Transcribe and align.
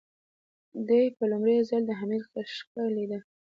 دې 0.87 1.01
په 1.17 1.23
لومړي 1.31 1.57
ځل 1.69 1.81
د 1.87 1.91
حميد 1.99 2.23
خشکه 2.31 2.83
لېده. 2.95 3.19